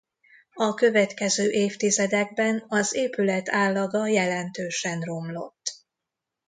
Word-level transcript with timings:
A 0.53 0.73
következő 0.73 1.49
évtizedekben 1.49 2.63
az 2.67 2.93
épület 2.93 3.49
állaga 3.49 4.07
jelentősen 4.07 5.01
romlott. 5.01 5.75